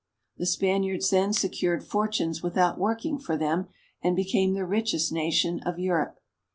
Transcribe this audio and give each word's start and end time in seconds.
The 0.37 0.47
Spaniards 0.47 1.11
then 1.11 1.31
secured 1.31 1.83
fortunes 1.83 2.41
without 2.41 2.79
working 2.79 3.19
for 3.19 3.37
them, 3.37 3.67
and 4.01 4.15
became 4.15 4.55
the 4.55 4.65
richest 4.65 5.11
nation 5.11 5.59
of 5.63 5.77
Europe. 5.77 6.19